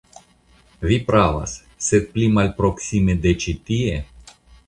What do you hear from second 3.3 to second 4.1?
ĉi tie?